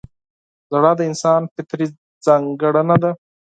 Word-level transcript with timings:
•ژړا 0.73 0.91
د 0.97 1.01
انسان 1.09 1.41
فطري 1.53 1.85
ځانګړنه 2.25 2.95
ده. 3.03 3.11